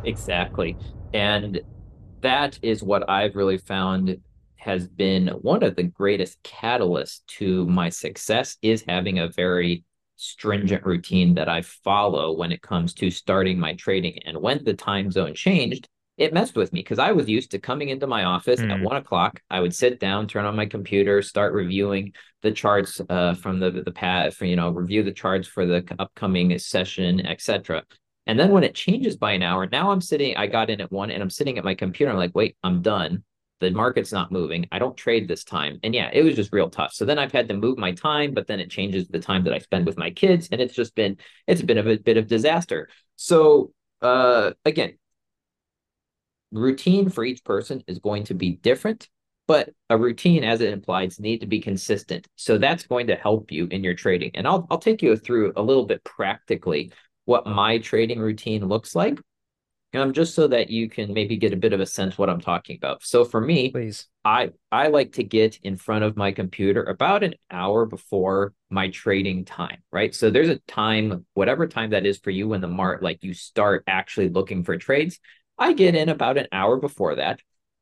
Exactly. 0.04 0.76
And 1.12 1.61
that 2.20 2.59
is 2.62 2.82
what 2.82 3.09
I've 3.09 3.37
really 3.37 3.59
found 3.59 4.19
has 4.56 4.88
been 4.88 5.29
one 5.29 5.62
of 5.62 5.76
the 5.76 5.85
greatest 5.85 6.43
catalysts 6.43 7.20
to 7.26 7.67
my 7.67 7.88
success 7.88 8.56
is 8.61 8.85
having 8.87 9.19
a 9.19 9.29
very 9.29 9.85
stringent 10.17 10.85
routine 10.85 11.35
that 11.35 11.49
I 11.49 11.62
follow 11.62 12.32
when 12.32 12.50
it 12.50 12.61
comes 12.61 12.93
to 12.94 13.11
starting 13.11 13.59
my 13.59 13.75
trading. 13.75 14.19
And 14.26 14.38
when 14.38 14.65
the 14.65 14.75
time 14.75 15.11
zone 15.12 15.35
changed, 15.35 15.88
it 16.17 16.35
messed 16.35 16.56
with 16.56 16.73
me 16.73 16.81
because 16.81 16.99
I 16.99 17.12
was 17.12 17.29
used 17.29 17.53
to 17.53 17.61
coming 17.61 17.91
into 17.91 18.09
my 18.09 18.25
office 18.25 18.61
mm. 18.61 18.71
at 18.73 18.81
one 18.81 18.97
o'clock. 18.97 19.41
I 19.49 19.61
would 19.61 19.75
sit 19.75 20.00
down, 20.00 20.26
turn 20.26 20.44
on 20.44 20.56
my 20.56 20.67
computer, 20.67 21.23
start 21.23 21.55
reviewing 21.55 22.12
the 22.43 22.50
charts 22.50 23.00
uh, 23.09 23.35
from 23.35 23.61
the 23.61 23.71
the 23.71 23.93
past, 23.93 24.41
you 24.41 24.56
know, 24.56 24.71
review 24.71 25.05
the 25.05 25.12
charts 25.12 25.47
for 25.47 25.64
the 25.64 25.85
upcoming 26.00 26.59
session, 26.59 27.25
etc. 27.25 27.85
And 28.28 28.38
then 28.38 28.50
when 28.50 28.62
it 28.62 28.75
changes 28.75 29.16
by 29.16 29.32
an 29.32 29.42
hour, 29.42 29.66
now 29.66 29.90
I'm 29.90 30.02
sitting, 30.02 30.36
I 30.36 30.46
got 30.46 30.69
in 30.69 30.82
at 30.82 30.92
one 30.92 31.10
and 31.10 31.22
I'm 31.22 31.30
sitting 31.30 31.56
at 31.56 31.64
my 31.64 31.75
computer. 31.75 32.12
I'm 32.12 32.19
like, 32.19 32.34
wait, 32.34 32.56
I'm 32.62 32.82
done. 32.82 33.25
The 33.60 33.70
market's 33.70 34.12
not 34.12 34.30
moving. 34.30 34.66
I 34.70 34.78
don't 34.78 34.96
trade 34.96 35.26
this 35.26 35.42
time. 35.42 35.80
And 35.82 35.94
yeah, 35.94 36.10
it 36.12 36.22
was 36.22 36.36
just 36.36 36.52
real 36.52 36.70
tough. 36.70 36.92
So 36.92 37.04
then 37.04 37.19
I've 37.19 37.32
had 37.32 37.48
to 37.48 37.56
move 37.56 37.78
my 37.78 37.92
time, 37.92 38.34
but 38.34 38.46
then 38.46 38.60
it 38.60 38.70
changes 38.70 39.08
the 39.08 39.19
time 39.19 39.44
that 39.44 39.54
I 39.54 39.58
spend 39.58 39.86
with 39.86 39.96
my 39.96 40.10
kids. 40.10 40.48
And 40.52 40.60
it's 40.60 40.75
just 40.75 40.94
been, 40.94 41.16
it's 41.46 41.62
been 41.62 41.78
a 41.78 41.96
bit 41.96 42.19
of 42.19 42.28
disaster. 42.28 42.88
So 43.16 43.72
uh, 44.02 44.52
again, 44.64 44.98
routine 46.52 47.08
for 47.08 47.25
each 47.25 47.42
person 47.44 47.82
is 47.86 47.98
going 47.98 48.25
to 48.25 48.34
be 48.34 48.52
different 48.56 49.08
but 49.46 49.70
a 49.88 49.96
routine 49.96 50.44
as 50.44 50.60
it 50.60 50.72
implies 50.72 51.19
need 51.20 51.40
to 51.40 51.46
be 51.46 51.60
consistent 51.60 52.26
so 52.36 52.56
that's 52.56 52.86
going 52.86 53.06
to 53.06 53.14
help 53.16 53.52
you 53.52 53.66
in 53.70 53.84
your 53.84 53.92
trading 53.94 54.30
and 54.34 54.48
i'll, 54.48 54.66
I'll 54.70 54.78
take 54.78 55.02
you 55.02 55.14
through 55.16 55.52
a 55.56 55.62
little 55.62 55.84
bit 55.84 56.02
practically 56.04 56.90
what 57.28 57.46
my 57.46 57.76
trading 57.76 58.19
routine 58.19 58.66
looks 58.66 58.94
like 58.94 59.20
um, 59.92 60.14
just 60.14 60.34
so 60.34 60.48
that 60.48 60.70
you 60.70 60.88
can 60.88 61.12
maybe 61.12 61.36
get 61.36 61.52
a 61.52 61.56
bit 61.56 61.75
of 61.75 61.80
a 61.80 61.84
sense 61.84 62.16
what 62.16 62.30
I'm 62.30 62.40
talking 62.40 62.78
about. 62.78 63.04
So 63.04 63.22
for 63.22 63.38
me, 63.38 63.70
please, 63.70 64.06
I 64.25 64.52
I 64.72 64.88
like 64.88 65.12
to 65.12 65.25
get 65.25 65.58
in 65.62 65.76
front 65.76 66.04
of 66.04 66.16
my 66.16 66.32
computer 66.32 66.82
about 66.85 67.23
an 67.23 67.35
hour 67.50 67.85
before 67.85 68.54
my 68.70 68.88
trading 68.88 69.44
time, 69.44 69.82
right? 69.92 70.14
So 70.14 70.30
there's 70.30 70.49
a 70.49 70.58
time, 70.61 71.26
whatever 71.35 71.66
time 71.66 71.90
that 71.90 72.06
is 72.06 72.16
for 72.16 72.30
you, 72.30 72.49
when 72.49 72.62
the 72.62 72.66
mart 72.66 73.02
like 73.02 73.23
you 73.23 73.35
start 73.35 73.85
actually 73.87 74.30
looking 74.30 74.64
for 74.64 74.78
trades. 74.78 75.18
I 75.58 75.75
get 75.75 75.94
in 75.94 76.08
about 76.08 76.38
an 76.38 76.47
hour 76.50 76.78
before 76.78 77.16
that, 77.16 77.40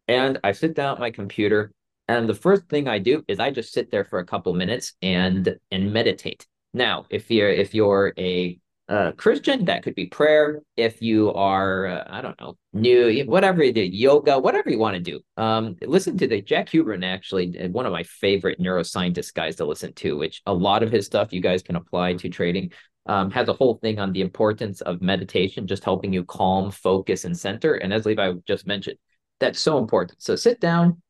and 0.09 0.41
I 0.43 0.53
sit 0.53 0.75
down 0.75 0.95
at 0.95 1.01
my 1.01 1.13
computer, 1.13 1.73
and 2.09 2.29
the 2.29 2.35
first 2.35 2.69
thing 2.69 2.89
I 2.89 2.99
do 2.99 3.23
is 3.29 3.39
I 3.39 3.53
just 3.53 3.73
sit 3.73 3.93
there 3.93 4.05
for 4.05 4.19
a 4.19 4.27
couple 4.27 4.53
minutes 4.55 4.95
and 5.03 5.57
and 5.71 5.93
meditate. 5.93 6.49
Now, 6.75 7.07
if 7.11 7.31
you're 7.31 7.49
if 7.49 7.75
you're 7.75 8.13
a 8.19 8.59
uh, 8.89 9.13
Christian, 9.13 9.65
that 9.65 9.83
could 9.83 9.95
be 9.95 10.07
prayer. 10.07 10.63
If 10.77 11.03
you 11.03 11.33
are, 11.33 11.87
uh, 11.87 12.05
I 12.09 12.21
don't 12.21 12.41
know, 12.41 12.57
new, 12.73 13.25
whatever 13.25 13.65
you 13.65 13.73
do, 13.73 13.83
yoga, 13.83 14.39
whatever 14.39 14.71
you 14.71 14.79
want 14.79 14.95
to 14.95 15.01
do. 15.01 15.21
Um, 15.37 15.77
listen 15.83 16.17
to 16.19 16.29
the 16.29 16.41
Jack 16.41 16.71
Huberman, 16.71 17.05
actually, 17.05 17.59
uh, 17.59 17.69
one 17.69 17.87
of 17.87 17.93
my 17.93 18.05
favorite 18.05 18.61
neuroscientist 18.61 19.35
guys 19.35 19.57
to 19.57 19.65
listen 19.65 19.93
to, 19.95 20.17
which 20.17 20.41
a 20.47 20.55
lot 20.55 20.83
of 20.83 20.93
his 20.93 21.07
stuff 21.07 21.33
you 21.33 21.41
guys 21.41 21.63
can 21.63 21.77
apply 21.77 22.15
to 22.15 22.29
trading. 22.29 22.73
Um, 23.09 23.31
has 23.31 23.49
a 23.49 23.53
whole 23.53 23.75
thing 23.77 24.01
on 24.01 24.13
the 24.13 24.21
importance 24.21 24.81
of 24.81 25.01
meditation, 25.01 25.69
just 25.69 25.85
helping 25.85 26.13
you 26.13 26.25
calm, 26.25 26.73
focus, 26.73 27.25
and 27.25 27.39
center. 27.39 27.75
And 27.75 27.93
as 27.93 28.05
Levi 28.05 28.33
just 28.49 28.67
mentioned, 28.67 28.99
that's 29.39 29.61
so 29.61 29.79
important. 29.79 30.21
So 30.21 30.35
sit 30.35 30.61
down, 30.61 31.01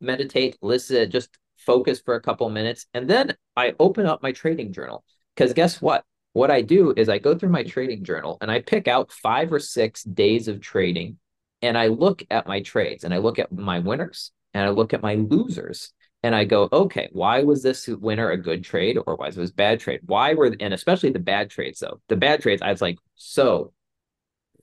meditate, 0.00 0.56
listen, 0.62 1.10
just 1.10 1.36
focus 1.56 2.00
for 2.04 2.14
a 2.14 2.20
couple 2.20 2.48
minutes, 2.50 2.86
and 2.94 3.10
then 3.10 3.34
I 3.56 3.74
open 3.80 4.06
up 4.06 4.22
my 4.22 4.30
trading 4.30 4.72
journal. 4.72 5.02
Because 5.34 5.52
guess 5.54 5.82
what? 5.82 6.04
What 6.32 6.50
I 6.50 6.62
do 6.62 6.92
is 6.96 7.08
I 7.08 7.18
go 7.18 7.36
through 7.36 7.48
my 7.50 7.62
mm-hmm. 7.62 7.70
trading 7.70 8.04
journal 8.04 8.38
and 8.40 8.50
I 8.50 8.60
pick 8.60 8.88
out 8.88 9.12
five 9.12 9.52
or 9.52 9.58
six 9.58 10.02
days 10.04 10.48
of 10.48 10.60
trading 10.60 11.18
and 11.62 11.76
I 11.76 11.88
look 11.88 12.22
at 12.30 12.46
my 12.46 12.62
trades 12.62 13.04
and 13.04 13.12
I 13.12 13.18
look 13.18 13.38
at 13.38 13.52
my 13.52 13.80
winners 13.80 14.32
and 14.54 14.64
I 14.64 14.70
look 14.70 14.94
at 14.94 15.02
my 15.02 15.14
losers 15.14 15.92
and 16.22 16.34
I 16.34 16.44
go, 16.44 16.68
okay, 16.72 17.08
why 17.12 17.42
was 17.44 17.62
this 17.62 17.86
winner 17.86 18.30
a 18.30 18.36
good 18.36 18.64
trade 18.64 18.98
or 19.06 19.16
why 19.16 19.26
was 19.26 19.36
this 19.36 19.50
bad 19.50 19.80
trade? 19.80 20.00
Why 20.06 20.34
were 20.34 20.54
and 20.60 20.74
especially 20.74 21.10
the 21.10 21.18
bad 21.18 21.50
trades 21.50 21.80
though. 21.80 22.00
The 22.08 22.16
bad 22.16 22.42
trades, 22.42 22.62
I 22.62 22.70
was 22.70 22.82
like, 22.82 22.98
so 23.14 23.72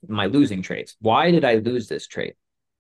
my 0.08 0.28
losing 0.28 0.62
trades. 0.62 0.96
Why 1.00 1.32
did 1.32 1.46
I 1.46 1.56
lose 1.56 1.88
this 1.88 2.08
trade? 2.08 2.36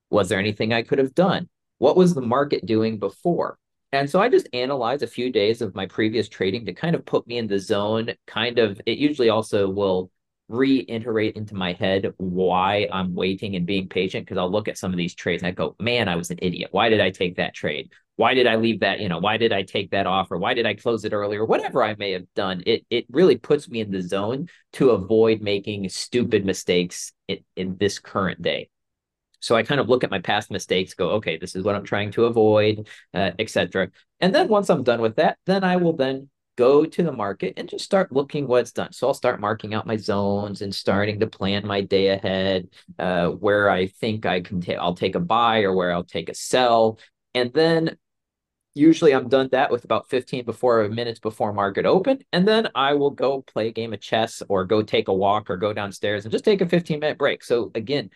Was 0.10 0.30
there 0.30 0.40
anything 0.40 0.74
I 0.74 0.84
could 0.84 1.00
have 1.00 1.16
done? 1.16 1.50
What 1.78 1.98
was 1.98 2.14
the 2.14 2.22
market 2.22 2.66
doing 2.66 3.00
before? 3.00 3.58
And 3.96 4.10
so 4.10 4.22
I 4.22 4.28
just 4.28 4.50
analyze 4.52 5.04
a 5.04 5.08
few 5.08 5.32
days 5.32 5.62
of 5.62 5.74
my 5.74 5.86
previous 5.86 6.28
trading 6.28 6.66
to 6.66 6.74
kind 6.74 6.96
of 6.96 7.06
put 7.06 7.26
me 7.28 7.38
in 7.38 7.48
the 7.48 7.60
zone. 7.60 8.10
Kind 8.28 8.60
of, 8.60 8.82
it 8.86 8.98
usually 8.98 9.30
also 9.30 9.70
will 9.70 10.12
reiterate 10.50 11.38
into 11.38 11.56
my 11.56 11.72
head 11.74 12.14
why 12.18 12.90
I'm 12.92 13.16
waiting 13.16 13.56
and 13.56 13.66
being 13.66 13.88
patient 13.88 14.26
because 14.26 14.38
I'll 14.38 14.52
look 14.52 14.68
at 14.68 14.78
some 14.78 14.92
of 14.92 14.98
these 14.98 15.16
trades 15.16 15.44
and 15.44 15.48
I 15.48 15.52
go, 15.52 15.76
man, 15.80 16.10
I 16.10 16.18
was 16.18 16.30
an 16.30 16.40
idiot. 16.42 16.70
Why 16.72 16.90
did 16.90 17.00
I 17.00 17.10
take 17.10 17.38
that 17.38 17.54
trade? 17.54 17.90
Why 18.18 18.34
did 18.34 18.48
I 18.48 18.58
leave 18.58 18.82
that? 18.82 19.00
You 19.00 19.08
know, 19.08 19.20
why 19.20 19.38
did 19.38 19.54
I 19.54 19.64
take 19.64 19.92
that 19.92 20.08
offer? 20.08 20.38
Why 20.38 20.54
did 20.54 20.66
I 20.66 20.74
close 20.74 21.06
it 21.06 21.14
earlier? 21.14 21.46
Whatever 21.46 21.82
I 21.82 21.96
may 21.96 22.12
have 22.12 22.32
done, 22.36 22.64
it 22.66 22.86
it 22.90 23.06
really 23.10 23.38
puts 23.38 23.70
me 23.70 23.80
in 23.80 23.92
the 23.92 24.02
zone 24.02 24.50
to 24.74 24.92
avoid 24.92 25.42
making 25.42 25.88
stupid 25.90 26.46
mistakes 26.46 27.14
in, 27.28 27.40
in 27.56 27.78
this 27.78 28.00
current 28.00 28.42
day. 28.42 28.70
So 29.46 29.56
I 29.56 29.62
kind 29.62 29.80
of 29.80 29.88
look 29.88 30.04
at 30.04 30.10
my 30.10 30.18
past 30.18 30.50
mistakes, 30.50 30.96
go, 30.96 31.12
okay, 31.12 31.38
this 31.38 31.56
is 31.56 31.64
what 31.64 31.76
I'm 31.76 31.84
trying 31.84 32.12
to 32.14 32.26
avoid, 32.26 32.88
uh, 33.14 33.32
etc. 33.38 33.90
And 34.20 34.34
then 34.34 34.48
once 34.48 34.70
I'm 34.70 34.82
done 34.82 35.02
with 35.02 35.18
that, 35.18 35.38
then 35.46 35.64
I 35.64 35.76
will 35.76 35.96
then 35.96 36.30
go 36.58 36.84
to 36.84 37.04
the 37.04 37.12
market 37.12 37.54
and 37.58 37.70
just 37.70 37.86
start 37.86 38.12
looking 38.12 38.48
what's 38.48 38.72
done. 38.72 38.92
So 38.92 39.08
I'll 39.08 39.14
start 39.14 39.40
marking 39.40 39.76
out 39.76 39.86
my 39.86 39.98
zones 39.98 40.64
and 40.64 40.74
starting 40.74 41.20
to 41.20 41.28
plan 41.28 41.68
my 41.68 41.82
day 41.82 42.08
ahead, 42.08 42.70
uh, 42.98 43.28
where 43.28 43.70
I 43.70 43.86
think 43.86 44.26
I 44.26 44.42
can 44.42 44.62
take, 44.62 44.80
I'll 44.80 44.96
take 44.96 45.14
a 45.14 45.20
buy 45.20 45.62
or 45.62 45.76
where 45.76 45.92
I'll 45.94 46.04
take 46.04 46.30
a 46.30 46.34
sell. 46.34 46.98
And 47.36 47.54
then 47.54 47.98
usually 48.74 49.14
I'm 49.14 49.30
done 49.30 49.50
that 49.52 49.70
with 49.70 49.86
about 49.86 50.10
15 50.10 50.44
before 50.44 50.88
minutes 50.90 51.20
before 51.20 51.54
market 51.54 51.86
open. 51.86 52.20
And 52.34 52.48
then 52.48 52.70
I 52.74 52.94
will 52.94 53.12
go 53.12 53.42
play 53.42 53.68
a 53.68 53.72
game 53.72 53.94
of 53.94 54.02
chess 54.02 54.42
or 54.50 54.66
go 54.66 54.82
take 54.82 55.08
a 55.08 55.14
walk 55.14 55.52
or 55.52 55.58
go 55.58 55.72
downstairs 55.72 56.26
and 56.26 56.32
just 56.32 56.46
take 56.46 56.62
a 56.62 56.68
15 56.68 57.00
minute 57.00 57.20
break. 57.20 57.44
So 57.44 57.72
again, 57.76 58.10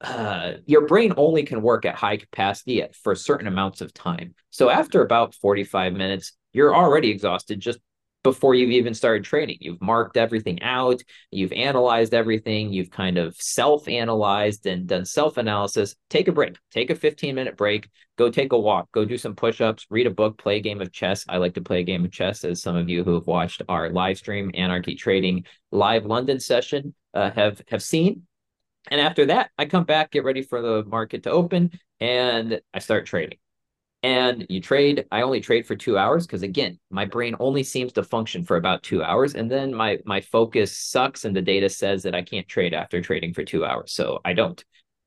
uh, 0.00 0.54
your 0.66 0.86
brain 0.86 1.14
only 1.16 1.42
can 1.42 1.62
work 1.62 1.84
at 1.84 1.94
high 1.94 2.16
capacity 2.16 2.84
for 3.02 3.14
certain 3.14 3.46
amounts 3.46 3.80
of 3.80 3.94
time. 3.94 4.34
So 4.50 4.68
after 4.68 5.02
about 5.02 5.34
45 5.34 5.94
minutes, 5.94 6.32
you're 6.52 6.74
already 6.74 7.10
exhausted 7.10 7.60
just 7.60 7.78
before 8.22 8.56
you've 8.56 8.72
even 8.72 8.92
started 8.92 9.22
training. 9.24 9.56
You've 9.60 9.80
marked 9.80 10.16
everything 10.16 10.60
out, 10.60 11.00
you've 11.30 11.52
analyzed 11.52 12.12
everything, 12.12 12.72
you've 12.72 12.90
kind 12.90 13.18
of 13.18 13.36
self 13.36 13.86
analyzed 13.86 14.66
and 14.66 14.86
done 14.86 15.04
self 15.04 15.36
analysis. 15.36 15.94
Take 16.10 16.26
a 16.26 16.32
break, 16.32 16.56
take 16.72 16.90
a 16.90 16.96
15 16.96 17.36
minute 17.36 17.56
break, 17.56 17.88
go 18.18 18.28
take 18.28 18.52
a 18.52 18.58
walk, 18.58 18.90
go 18.90 19.04
do 19.04 19.16
some 19.16 19.36
push 19.36 19.60
ups, 19.60 19.86
read 19.90 20.08
a 20.08 20.10
book, 20.10 20.38
play 20.38 20.56
a 20.56 20.60
game 20.60 20.80
of 20.80 20.92
chess. 20.92 21.24
I 21.28 21.36
like 21.36 21.54
to 21.54 21.60
play 21.60 21.80
a 21.80 21.84
game 21.84 22.04
of 22.04 22.10
chess, 22.10 22.42
as 22.42 22.60
some 22.60 22.74
of 22.74 22.88
you 22.88 23.04
who 23.04 23.14
have 23.14 23.28
watched 23.28 23.62
our 23.68 23.90
live 23.90 24.18
stream, 24.18 24.50
Anarchy 24.54 24.96
Trading 24.96 25.44
live 25.70 26.04
London 26.04 26.40
session, 26.40 26.94
uh, 27.14 27.30
have, 27.30 27.62
have 27.68 27.82
seen. 27.82 28.26
And 28.90 29.00
after 29.00 29.26
that, 29.26 29.50
I 29.58 29.66
come 29.66 29.84
back, 29.84 30.12
get 30.12 30.24
ready 30.24 30.42
for 30.42 30.62
the 30.62 30.84
market 30.84 31.24
to 31.24 31.30
open, 31.30 31.72
and 32.00 32.60
I 32.72 32.78
start 32.78 33.06
trading. 33.06 33.38
And 34.02 34.46
you 34.48 34.60
trade 34.60 35.06
i 35.10 35.22
only 35.22 35.40
trade 35.40 35.66
for 35.66 35.74
two 35.74 35.98
hours 35.98 36.26
because 36.26 36.42
again 36.42 36.78
my 36.90 37.06
brain 37.06 37.34
only 37.40 37.62
seems 37.62 37.92
to 37.94 38.04
function 38.04 38.44
for 38.44 38.56
about 38.56 38.82
two 38.82 39.02
hours 39.02 39.34
and 39.34 39.50
then 39.50 39.74
my 39.74 39.98
my 40.04 40.20
focus 40.20 40.76
sucks 40.76 41.24
and 41.24 41.34
the 41.34 41.42
data 41.42 41.68
says 41.68 42.02
that 42.02 42.14
i 42.14 42.22
can't 42.22 42.46
trade 42.46 42.74
after 42.74 43.00
trading 43.00 43.32
for 43.32 43.42
two 43.42 43.64
hours 43.64 43.92
so 43.92 44.20
i 44.24 44.32
don't. 44.32 44.62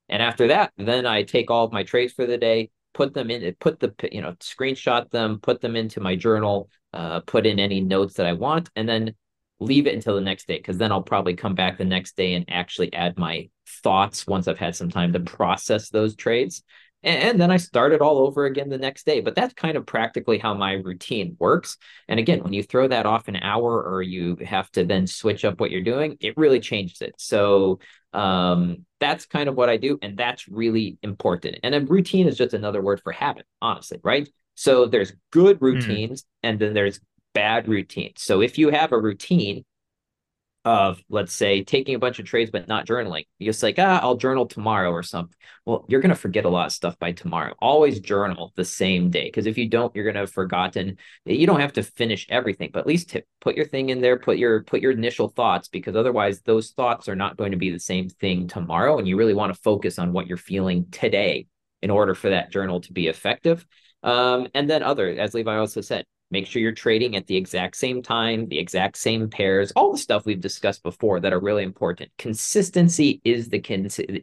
And 0.09 0.21
after 0.23 0.47
that 0.47 0.73
then 0.75 1.05
i 1.05 1.23
take 1.23 1.51
all 1.51 1.65
of 1.65 1.71
my 1.71 1.83
trades 1.83 2.13
for 2.13 2.25
the 2.25 2.37
day 2.37 2.71
put 2.93 3.13
them 3.13 3.29
in 3.29 3.55
put 3.59 3.79
the 3.79 3.93
you 4.11 4.21
know 4.21 4.33
screenshot 4.39 5.09
them 5.11 5.39
put 5.39 5.61
them 5.61 5.75
into 5.75 6.01
my 6.01 6.15
journal 6.15 6.69
uh, 6.91 7.19
put 7.21 7.45
in 7.45 7.59
any 7.59 7.81
notes 7.81 8.15
that 8.15 8.25
i 8.25 8.33
want 8.33 8.69
and 8.75 8.89
then 8.89 9.13
leave 9.59 9.87
it 9.87 9.93
until 9.93 10.15
the 10.15 10.21
next 10.21 10.47
day 10.47 10.57
because 10.57 10.77
then 10.77 10.91
i'll 10.91 11.01
probably 11.01 11.35
come 11.35 11.53
back 11.53 11.77
the 11.77 11.85
next 11.85 12.17
day 12.17 12.33
and 12.33 12.45
actually 12.49 12.91
add 12.93 13.17
my 13.17 13.47
thoughts 13.79 14.27
once 14.27 14.47
i've 14.47 14.59
had 14.59 14.75
some 14.75 14.89
time 14.89 15.13
to 15.13 15.19
process 15.19 15.89
those 15.89 16.15
trades 16.15 16.63
and 17.01 17.39
then 17.39 17.49
I 17.49 17.57
start 17.57 17.93
it 17.93 18.01
all 18.01 18.19
over 18.19 18.45
again 18.45 18.67
the 18.67 18.77
next 18.77 19.05
day. 19.05 19.21
But 19.21 19.33
that's 19.33 19.53
kind 19.53 19.77
of 19.77 19.85
practically 19.85 20.37
how 20.37 20.53
my 20.53 20.73
routine 20.73 21.37
works. 21.39 21.77
And 22.09 22.19
again, 22.19 22.43
when 22.43 22.51
you 22.51 22.61
throw 22.61 22.89
that 22.89 23.05
off 23.05 23.29
an 23.29 23.37
hour 23.37 23.81
or 23.81 24.01
you 24.01 24.35
have 24.45 24.69
to 24.71 24.83
then 24.83 25.07
switch 25.07 25.45
up 25.45 25.59
what 25.59 25.71
you're 25.71 25.81
doing, 25.81 26.17
it 26.19 26.37
really 26.37 26.59
changes 26.59 27.01
it. 27.01 27.15
So 27.17 27.79
um, 28.11 28.85
that's 28.99 29.25
kind 29.25 29.47
of 29.47 29.55
what 29.55 29.69
I 29.69 29.77
do. 29.77 29.97
And 30.01 30.17
that's 30.17 30.49
really 30.49 30.97
important. 31.01 31.59
And 31.63 31.73
a 31.73 31.79
routine 31.79 32.27
is 32.27 32.37
just 32.37 32.53
another 32.53 32.81
word 32.81 32.99
for 33.01 33.13
habit, 33.13 33.45
honestly, 33.61 33.99
right? 34.03 34.27
So 34.55 34.85
there's 34.85 35.13
good 35.31 35.59
hmm. 35.59 35.65
routines 35.65 36.23
mm. 36.23 36.25
and 36.43 36.59
then 36.59 36.73
there's 36.73 36.99
bad 37.33 37.69
routines. 37.69 38.21
So 38.23 38.41
if 38.41 38.57
you 38.57 38.71
have 38.71 38.91
a 38.91 38.99
routine 38.99 39.63
of 40.65 41.01
let's 41.09 41.33
say 41.33 41.63
taking 41.63 41.95
a 41.95 41.99
bunch 41.99 42.19
of 42.19 42.25
trades 42.25 42.51
but 42.51 42.67
not 42.67 42.85
journaling. 42.85 43.25
You're 43.37 43.53
just 43.53 43.63
like 43.63 43.75
ah 43.77 43.99
i'll 44.03 44.17
journal 44.17 44.45
tomorrow 44.45 44.91
or 44.91 45.03
something. 45.03 45.35
Well 45.65 45.85
you're 45.87 46.01
going 46.01 46.09
to 46.09 46.15
forget 46.15 46.45
a 46.45 46.49
lot 46.49 46.67
of 46.67 46.73
stuff 46.73 46.99
by 46.99 47.13
tomorrow. 47.13 47.53
Always 47.59 48.01
journal 48.01 48.51
the 48.55 48.65
same 48.65 49.09
day 49.09 49.25
because 49.25 49.45
if 49.45 49.57
you 49.57 49.69
don't 49.69 49.95
you're 49.95 50.03
going 50.03 50.15
to 50.15 50.21
have 50.21 50.31
forgotten. 50.31 50.97
You 51.25 51.47
don't 51.47 51.61
have 51.61 51.73
to 51.73 51.83
finish 51.83 52.27
everything 52.29 52.71
but 52.73 52.81
at 52.81 52.87
least 52.87 53.15
put 53.39 53.55
your 53.55 53.65
thing 53.65 53.89
in 53.89 54.01
there 54.01 54.19
put 54.19 54.37
your 54.37 54.63
put 54.63 54.81
your 54.81 54.91
initial 54.91 55.29
thoughts 55.29 55.69
because 55.69 55.95
otherwise 55.95 56.41
those 56.41 56.71
thoughts 56.71 57.07
are 57.07 57.15
not 57.15 57.37
going 57.37 57.51
to 57.51 57.57
be 57.57 57.69
the 57.69 57.79
same 57.79 58.09
thing 58.09 58.47
tomorrow 58.47 58.97
and 58.99 59.07
you 59.07 59.15
really 59.17 59.33
want 59.33 59.53
to 59.53 59.61
focus 59.61 59.97
on 59.97 60.11
what 60.11 60.27
you're 60.27 60.37
feeling 60.37 60.87
today 60.91 61.47
in 61.81 61.89
order 61.89 62.13
for 62.13 62.31
that 62.31 62.51
journal 62.51 62.81
to 62.81 62.91
be 62.91 63.07
effective. 63.07 63.65
Um, 64.03 64.47
and 64.53 64.69
then 64.69 64.83
other 64.83 65.07
as 65.09 65.33
levi 65.33 65.55
also 65.55 65.79
said 65.81 66.05
Make 66.31 66.45
sure 66.45 66.61
you're 66.61 66.71
trading 66.71 67.15
at 67.15 67.25
the 67.25 67.35
exact 67.35 67.75
same 67.75 68.03
time, 68.03 68.47
the 68.47 68.59
exact 68.59 68.97
same 68.97 69.29
pairs, 69.29 69.71
all 69.75 69.91
the 69.91 69.97
stuff 69.97 70.25
we've 70.25 70.39
discussed 70.39 70.83
before 70.83 71.19
that 71.19 71.33
are 71.33 71.39
really 71.39 71.63
important. 71.63 72.11
Consistency 72.17 73.19
is 73.23 73.49
the 73.49 73.59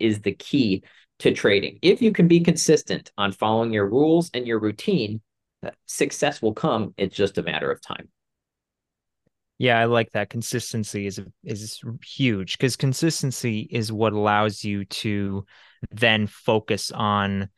is 0.00 0.20
the 0.20 0.34
key 0.34 0.84
to 1.18 1.32
trading. 1.32 1.78
If 1.82 2.02
you 2.02 2.12
can 2.12 2.28
be 2.28 2.40
consistent 2.40 3.10
on 3.18 3.32
following 3.32 3.72
your 3.72 3.88
rules 3.88 4.30
and 4.34 4.46
your 4.46 4.60
routine, 4.60 5.20
uh, 5.64 5.70
success 5.86 6.40
will 6.40 6.54
come. 6.54 6.94
It's 6.96 7.16
just 7.16 7.38
a 7.38 7.42
matter 7.42 7.70
of 7.70 7.80
time. 7.80 8.08
Yeah, 9.58 9.78
I 9.78 9.86
like 9.86 10.12
that. 10.12 10.30
Consistency 10.30 11.06
is 11.06 11.20
is 11.42 11.80
huge 12.04 12.58
because 12.58 12.76
consistency 12.76 13.66
is 13.70 13.90
what 13.90 14.12
allows 14.12 14.62
you 14.62 14.84
to 14.84 15.46
then 15.90 16.26
focus 16.26 16.90
on 16.90 17.48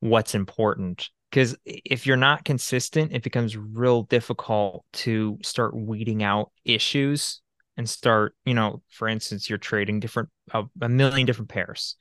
what's 0.00 0.34
important 0.34 1.08
because 1.30 1.56
if 1.64 2.06
you're 2.06 2.16
not 2.16 2.44
consistent, 2.44 3.12
it 3.12 3.22
becomes 3.22 3.56
real 3.56 4.02
difficult 4.04 4.84
to 4.94 5.38
start 5.42 5.76
weeding 5.76 6.22
out 6.22 6.50
issues 6.64 7.40
and 7.76 7.88
start, 7.88 8.34
you 8.44 8.54
know, 8.54 8.82
for 8.88 9.08
instance, 9.08 9.48
you're 9.48 9.58
trading 9.58 10.00
different 10.00 10.30
uh, 10.52 10.64
a 10.80 10.88
million 10.88 11.26
different 11.26 11.50
pairs. 11.50 11.96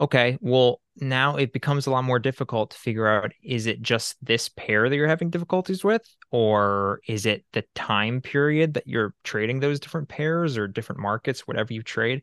Okay, 0.00 0.38
well, 0.40 0.80
now 1.00 1.36
it 1.36 1.52
becomes 1.52 1.86
a 1.86 1.90
lot 1.90 2.04
more 2.04 2.18
difficult 2.18 2.70
to 2.70 2.78
figure 2.78 3.06
out 3.06 3.32
is 3.42 3.66
it 3.66 3.80
just 3.82 4.16
this 4.24 4.48
pair 4.48 4.88
that 4.88 4.96
you're 4.96 5.08
having 5.08 5.30
difficulties 5.30 5.84
with 5.84 6.02
or 6.30 7.00
is 7.06 7.26
it 7.26 7.44
the 7.52 7.64
time 7.74 8.20
period 8.20 8.74
that 8.74 8.86
you're 8.86 9.14
trading 9.24 9.60
those 9.60 9.80
different 9.80 10.08
pairs 10.08 10.58
or 10.58 10.66
different 10.66 11.00
markets 11.00 11.46
whatever 11.46 11.72
you 11.72 11.82
trade 11.82 12.22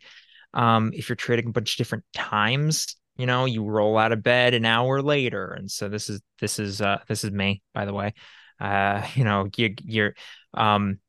um, 0.54 0.92
if 0.94 1.10
you're 1.10 1.15
trading 1.15 1.48
a 1.48 1.51
bunch 1.51 1.74
of 1.74 1.77
different 1.77 2.04
times 2.13 2.96
you 3.17 3.25
know 3.25 3.45
you 3.45 3.63
roll 3.63 3.98
out 3.98 4.12
of 4.12 4.24
bed 4.24 4.53
an 4.53 4.65
hour 4.65 5.01
later 5.01 5.51
and 5.51 5.69
so 5.69 5.89
this 5.89 6.10
is 6.10 6.22
this 6.39 6.60
is 6.60 6.81
uh 6.81 7.00
this 7.07 7.24
is 7.24 7.31
me 7.31 7.62
by 7.74 7.86
the 7.86 7.93
way. 7.93 8.13
Uh 8.60 9.05
you 9.15 9.24
know 9.24 9.48
you 9.55 9.75
you're 9.84 10.13
um 10.53 11.00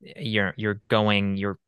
you're 0.00 0.54
you're 0.56 0.80
going 0.88 1.36
you're 1.36 1.58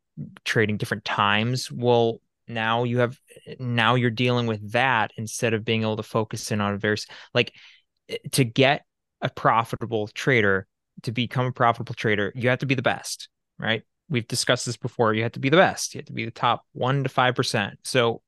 trading 0.44 0.76
different 0.76 1.04
times. 1.04 1.70
Well 1.70 2.20
now 2.46 2.84
you 2.84 2.98
have 2.98 3.18
now 3.58 3.94
you're 3.94 4.10
dealing 4.10 4.46
with 4.46 4.72
that 4.72 5.12
instead 5.16 5.54
of 5.54 5.64
being 5.64 5.82
able 5.82 5.96
to 5.96 6.02
focus 6.02 6.50
in 6.50 6.60
on 6.60 6.75
a 6.75 6.78
very 6.78 6.96
like 7.34 7.52
eh, 8.08 8.16
to 8.32 8.44
get 8.44 8.84
a 9.20 9.28
profitable 9.28 10.08
trader 10.08 10.66
to 11.02 11.12
become 11.12 11.46
a 11.46 11.52
profitable 11.52 11.94
trader 11.94 12.32
you 12.34 12.48
have 12.48 12.60
to 12.60 12.66
be 12.66 12.75
the 12.75 12.82
best 12.82 13.28
right? 13.58 13.82
We've 14.08 14.26
discussed 14.26 14.66
this 14.66 14.76
before. 14.76 15.14
You 15.14 15.22
have 15.25 15.32
to 15.32 15.40
be 15.40 15.48
the 15.48 15.56
best. 15.56 15.94
You 15.94 15.98
have 15.98 16.06
to 16.06 16.12
be 16.12 16.25
the 16.25 16.30
top 16.30 16.64
1 16.72 17.04
to 17.04 17.10
5% 17.10 17.76
so 17.84 18.22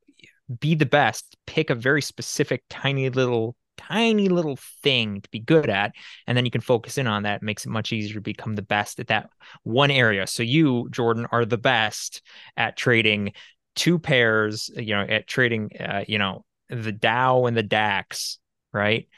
be 0.59 0.75
the 0.75 0.87
best, 0.87 1.37
pick 1.47 1.71
a 1.71 1.75
very 1.75 2.03
specific, 2.03 2.65
tiny 2.69 3.09
little, 3.11 3.57
tiny 3.77 4.29
little 4.29 4.59
thing 4.83 5.21
to 5.21 5.29
be 5.31 5.39
good 5.39 5.71
at. 5.71 5.93
And 6.27 6.37
then 6.37 6.45
you 6.45 6.51
can 6.51 6.61
focus 6.61 6.99
in 6.99 7.07
on 7.07 7.23
that. 7.23 7.37
It 7.37 7.43
makes 7.43 7.65
it 7.65 7.71
much 7.71 7.93
easier 7.93 8.15
to 8.15 8.21
become 8.21 8.55
the 8.57 8.63
best 8.63 9.01
at 9.01 9.09
that 9.09 9.31
one 9.63 9.91
area. 9.91 10.27
So 10.27 10.43
you, 10.43 10.89
Jordan, 10.91 11.27
are 11.31 11.45
the 11.45 11.59
best 11.59 12.23
at 12.57 12.77
trading 12.77 13.33
two 13.77 13.99
pairs, 13.99 14.71
you 14.77 14.95
know, 14.95 15.03
at 15.03 15.27
trading, 15.27 15.71
uh, 15.79 16.05
you 16.09 16.19
know, 16.19 16.45
the 16.69 16.93
Dow 16.93 17.47
and 17.47 17.57
the 17.57 17.63
DAX, 17.63 18.39
right? 18.73 19.09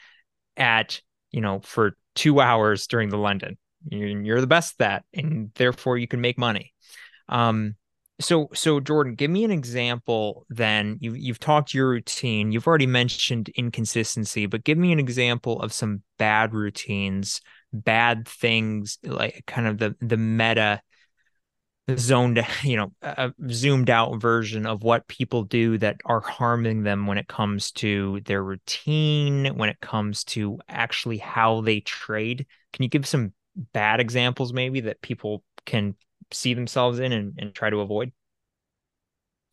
At, 0.55 1.01
you 1.31 1.41
know, 1.41 1.59
for 1.59 1.97
two 2.15 2.39
hours 2.39 2.87
during 2.87 3.09
the 3.09 3.17
London. 3.17 3.57
You're 3.89 4.39
the 4.39 4.47
best 4.47 4.75
at 4.75 4.77
that. 4.77 5.05
And 5.13 5.51
therefore 5.55 5.97
you 5.97 6.07
can 6.07 6.21
make 6.21 6.37
money. 6.37 6.73
Um, 7.27 7.75
so 8.23 8.49
so 8.53 8.79
jordan 8.79 9.15
give 9.15 9.29
me 9.29 9.43
an 9.43 9.51
example 9.51 10.45
then 10.49 10.97
you, 10.99 11.13
you've 11.13 11.39
talked 11.39 11.73
your 11.73 11.89
routine 11.89 12.51
you've 12.51 12.67
already 12.67 12.87
mentioned 12.87 13.49
inconsistency 13.55 14.45
but 14.45 14.63
give 14.63 14.77
me 14.77 14.91
an 14.91 14.99
example 14.99 15.61
of 15.61 15.73
some 15.73 16.01
bad 16.17 16.53
routines 16.53 17.41
bad 17.71 18.27
things 18.27 18.97
like 19.03 19.43
kind 19.45 19.67
of 19.67 19.77
the 19.77 19.95
the 20.01 20.17
meta 20.17 20.81
zoned, 21.97 22.45
you 22.63 22.77
know, 22.77 22.93
zoomed 23.49 23.89
out 23.89 24.21
version 24.21 24.65
of 24.65 24.83
what 24.83 25.07
people 25.07 25.43
do 25.43 25.77
that 25.77 25.97
are 26.05 26.21
harming 26.21 26.83
them 26.83 27.07
when 27.07 27.17
it 27.17 27.27
comes 27.27 27.71
to 27.71 28.21
their 28.25 28.43
routine, 28.43 29.55
when 29.57 29.69
it 29.69 29.79
comes 29.81 30.23
to 30.25 30.59
actually 30.69 31.17
how 31.17 31.61
they 31.61 31.79
trade. 31.81 32.45
Can 32.71 32.83
you 32.83 32.89
give 32.89 33.07
some 33.07 33.33
bad 33.55 33.99
examples 33.99 34.51
maybe 34.51 34.81
that 34.81 35.01
people 35.01 35.43
can 35.65 35.95
see 36.33 36.53
themselves 36.53 36.99
in 36.99 37.11
and, 37.11 37.33
and 37.37 37.53
try 37.53 37.69
to 37.69 37.79
avoid? 37.81 38.11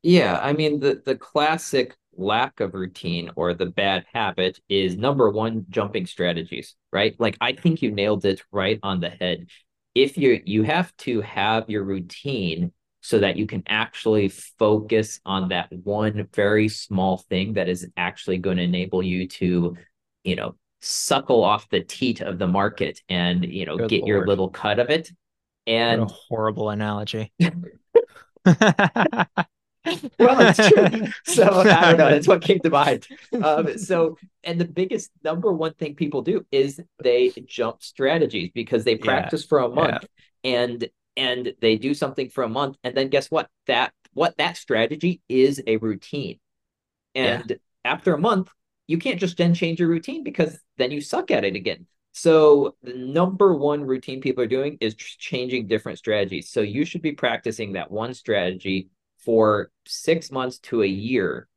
Yeah, 0.02 0.38
I 0.42 0.52
mean 0.52 0.80
the 0.80 1.02
the 1.04 1.16
classic 1.16 1.96
lack 2.16 2.60
of 2.60 2.74
routine 2.74 3.30
or 3.36 3.54
the 3.54 3.66
bad 3.66 4.04
habit 4.12 4.58
is 4.68 4.96
number 4.96 5.30
one 5.30 5.66
jumping 5.70 6.06
strategies, 6.06 6.74
right? 6.92 7.14
Like 7.18 7.36
I 7.40 7.52
think 7.52 7.82
you 7.82 7.90
nailed 7.90 8.24
it 8.24 8.42
right 8.50 8.78
on 8.82 9.00
the 9.00 9.10
head 9.10 9.46
if 9.94 10.16
you 10.16 10.40
you 10.44 10.62
have 10.62 10.96
to 10.98 11.20
have 11.20 11.68
your 11.68 11.84
routine 11.84 12.72
so 13.02 13.18
that 13.18 13.36
you 13.36 13.46
can 13.46 13.62
actually 13.66 14.28
focus 14.28 15.20
on 15.24 15.48
that 15.48 15.68
one 15.72 16.28
very 16.34 16.68
small 16.68 17.18
thing 17.18 17.54
that 17.54 17.68
is 17.68 17.88
actually 17.96 18.38
going 18.38 18.58
to 18.58 18.62
enable 18.62 19.02
you 19.02 19.26
to 19.26 19.76
you 20.24 20.36
know 20.36 20.54
suckle 20.80 21.44
off 21.44 21.68
the 21.68 21.80
teat 21.80 22.20
of 22.20 22.38
the 22.38 22.46
market 22.46 23.00
and 23.08 23.44
you 23.44 23.66
know 23.66 23.76
Good 23.76 23.90
get 23.90 24.00
Lord. 24.00 24.08
your 24.08 24.26
little 24.26 24.48
cut 24.48 24.78
of 24.78 24.90
it 24.90 25.10
and 25.70 26.02
what 26.02 26.10
a 26.10 26.14
horrible 26.14 26.70
analogy 26.70 27.32
well, 30.18 30.40
it's 30.40 30.68
true. 30.68 31.06
So 31.24 31.60
I 31.60 31.64
don't 31.64 31.98
know. 31.98 32.10
That's 32.10 32.28
what 32.28 32.42
came 32.42 32.60
to 32.60 32.70
mind. 32.70 33.06
Um, 33.42 33.78
so, 33.78 34.18
and 34.44 34.60
the 34.60 34.66
biggest 34.66 35.10
number 35.24 35.52
one 35.52 35.74
thing 35.74 35.94
people 35.94 36.22
do 36.22 36.44
is 36.52 36.80
they 37.02 37.32
jump 37.46 37.82
strategies 37.82 38.50
because 38.54 38.84
they 38.84 38.96
practice 38.96 39.42
yeah. 39.42 39.48
for 39.48 39.58
a 39.60 39.68
month 39.68 40.04
yeah. 40.42 40.50
and 40.50 40.88
and 41.16 41.54
they 41.60 41.76
do 41.76 41.94
something 41.94 42.28
for 42.28 42.44
a 42.44 42.48
month, 42.48 42.76
and 42.84 42.94
then 42.94 43.08
guess 43.08 43.30
what? 43.30 43.48
That 43.66 43.92
what 44.12 44.36
that 44.38 44.56
strategy 44.56 45.22
is 45.28 45.62
a 45.66 45.76
routine, 45.78 46.38
and 47.14 47.50
yeah. 47.50 47.56
after 47.84 48.14
a 48.14 48.18
month, 48.18 48.50
you 48.86 48.98
can't 48.98 49.20
just 49.20 49.36
then 49.36 49.54
change 49.54 49.80
your 49.80 49.88
routine 49.88 50.24
because 50.24 50.58
then 50.76 50.90
you 50.90 51.00
suck 51.00 51.30
at 51.30 51.44
it 51.44 51.56
again. 51.56 51.86
So 52.12 52.76
the 52.82 52.94
number 52.94 53.54
one 53.54 53.84
routine 53.84 54.20
people 54.20 54.42
are 54.44 54.48
doing 54.48 54.78
is 54.80 54.94
changing 54.94 55.68
different 55.68 55.98
strategies. 55.98 56.50
So 56.50 56.60
you 56.60 56.84
should 56.84 57.02
be 57.02 57.12
practicing 57.12 57.72
that 57.74 57.90
one 57.90 58.14
strategy 58.14 58.88
for 59.24 59.70
six 59.86 60.30
months 60.30 60.58
to 60.58 60.82
a 60.82 60.86
year 60.86 61.48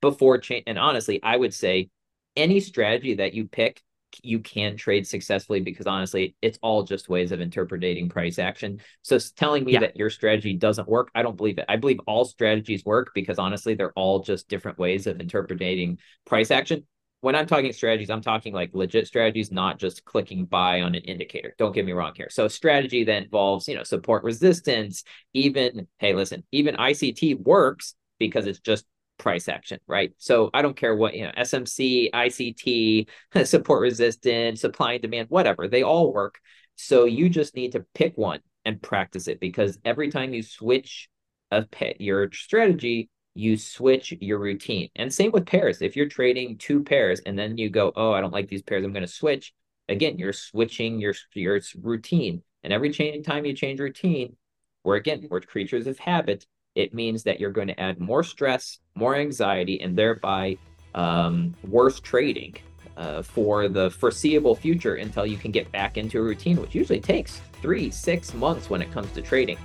before 0.00 0.38
change. 0.38 0.64
And 0.66 0.78
honestly, 0.78 1.20
I 1.22 1.36
would 1.36 1.54
say 1.54 1.90
any 2.36 2.60
strategy 2.60 3.14
that 3.16 3.34
you 3.34 3.46
pick, 3.46 3.82
you 4.22 4.40
can 4.40 4.76
trade 4.76 5.06
successfully 5.06 5.60
because 5.60 5.86
honestly, 5.86 6.34
it's 6.42 6.58
all 6.62 6.82
just 6.82 7.08
ways 7.08 7.32
of 7.32 7.40
interpreting 7.40 8.08
price 8.08 8.38
action. 8.38 8.80
So 9.02 9.18
telling 9.36 9.64
me 9.64 9.74
yeah. 9.74 9.80
that 9.80 9.96
your 9.96 10.10
strategy 10.10 10.54
doesn't 10.54 10.88
work, 10.88 11.10
I 11.14 11.22
don't 11.22 11.36
believe 11.36 11.58
it. 11.58 11.66
I 11.68 11.76
believe 11.76 12.00
all 12.06 12.24
strategies 12.24 12.84
work 12.84 13.12
because 13.14 13.38
honestly, 13.38 13.74
they're 13.74 13.92
all 13.92 14.20
just 14.20 14.48
different 14.48 14.78
ways 14.78 15.06
of 15.06 15.20
interpreting 15.20 15.98
price 16.26 16.50
action 16.50 16.84
when 17.20 17.36
I'm 17.36 17.46
talking 17.46 17.72
strategies, 17.72 18.10
I'm 18.10 18.22
talking 18.22 18.54
like 18.54 18.70
legit 18.72 19.06
strategies, 19.06 19.52
not 19.52 19.78
just 19.78 20.04
clicking 20.04 20.46
buy 20.46 20.80
on 20.80 20.94
an 20.94 21.02
indicator. 21.02 21.54
Don't 21.58 21.74
get 21.74 21.84
me 21.84 21.92
wrong 21.92 22.12
here. 22.16 22.28
So 22.30 22.46
a 22.46 22.50
strategy 22.50 23.04
that 23.04 23.24
involves, 23.24 23.68
you 23.68 23.76
know, 23.76 23.82
support 23.82 24.24
resistance, 24.24 25.04
even, 25.34 25.86
hey, 25.98 26.14
listen, 26.14 26.44
even 26.50 26.76
ICT 26.76 27.40
works 27.40 27.94
because 28.18 28.46
it's 28.46 28.60
just 28.60 28.86
price 29.18 29.48
action, 29.48 29.80
right? 29.86 30.12
So 30.16 30.48
I 30.54 30.62
don't 30.62 30.76
care 30.76 30.96
what, 30.96 31.14
you 31.14 31.24
know, 31.24 31.32
SMC, 31.36 32.10
ICT, 32.10 33.08
support 33.46 33.82
resistance, 33.82 34.62
supply 34.62 34.94
and 34.94 35.02
demand, 35.02 35.28
whatever, 35.28 35.68
they 35.68 35.82
all 35.82 36.12
work. 36.12 36.40
So 36.76 37.04
you 37.04 37.28
just 37.28 37.54
need 37.54 37.72
to 37.72 37.84
pick 37.94 38.16
one 38.16 38.40
and 38.64 38.80
practice 38.80 39.28
it 39.28 39.40
because 39.40 39.78
every 39.84 40.10
time 40.10 40.32
you 40.32 40.42
switch 40.42 41.08
a 41.50 41.62
pet, 41.62 42.00
your 42.00 42.32
strategy, 42.32 43.10
you 43.34 43.56
switch 43.56 44.12
your 44.20 44.38
routine. 44.38 44.88
And 44.96 45.12
same 45.12 45.32
with 45.32 45.46
pairs. 45.46 45.82
If 45.82 45.96
you're 45.96 46.08
trading 46.08 46.58
two 46.58 46.82
pairs 46.82 47.20
and 47.26 47.38
then 47.38 47.56
you 47.56 47.70
go, 47.70 47.92
oh, 47.96 48.12
I 48.12 48.20
don't 48.20 48.32
like 48.32 48.48
these 48.48 48.62
pairs, 48.62 48.84
I'm 48.84 48.92
going 48.92 49.06
to 49.06 49.12
switch. 49.12 49.52
Again, 49.88 50.18
you're 50.18 50.32
switching 50.32 51.00
your 51.00 51.14
your 51.34 51.60
routine. 51.80 52.42
And 52.62 52.72
every 52.72 52.90
changing 52.90 53.22
time 53.22 53.44
you 53.44 53.54
change 53.54 53.80
routine, 53.80 54.36
where 54.82 54.96
again, 54.96 55.26
we're 55.30 55.40
creatures 55.40 55.86
of 55.86 55.98
habit, 55.98 56.46
it 56.74 56.94
means 56.94 57.22
that 57.24 57.40
you're 57.40 57.50
going 57.50 57.68
to 57.68 57.80
add 57.80 58.00
more 58.00 58.22
stress, 58.22 58.78
more 58.94 59.16
anxiety, 59.16 59.80
and 59.80 59.96
thereby 59.96 60.56
um, 60.94 61.54
worse 61.66 61.98
trading 62.00 62.56
uh, 62.96 63.22
for 63.22 63.68
the 63.68 63.90
foreseeable 63.90 64.54
future 64.54 64.96
until 64.96 65.26
you 65.26 65.36
can 65.36 65.50
get 65.50 65.70
back 65.72 65.96
into 65.96 66.18
a 66.18 66.22
routine, 66.22 66.60
which 66.60 66.74
usually 66.74 67.00
takes 67.00 67.40
three, 67.62 67.90
six 67.90 68.34
months 68.34 68.70
when 68.70 68.82
it 68.82 68.92
comes 68.92 69.10
to 69.12 69.22
trading. 69.22 69.58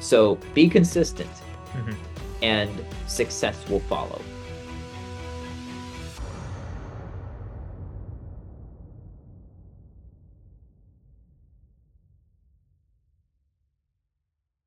So 0.00 0.36
be 0.54 0.68
consistent. 0.68 1.30
Mm-hmm 1.72 2.17
and 2.42 2.70
success 3.06 3.68
will 3.68 3.80
follow. 3.80 4.20